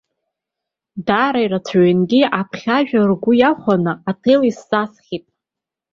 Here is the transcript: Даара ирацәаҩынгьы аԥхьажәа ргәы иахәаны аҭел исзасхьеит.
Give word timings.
Даара 1.07 1.39
ирацәаҩынгьы 1.45 2.21
аԥхьажәа 2.39 3.01
ргәы 3.09 3.33
иахәаны 3.35 3.93
аҭел 4.09 4.41
исзасхьеит. 4.49 5.25